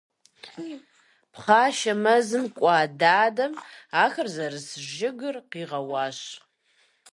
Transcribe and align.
Пхъашэ 1.33 1.93
мэзым 2.03 2.45
кӀуа 2.57 2.77
дадэм 2.99 3.53
ахэр 4.03 4.27
зэрыс 4.35 4.69
жыгыр 4.93 5.35
къигъэуащ. 5.51 6.19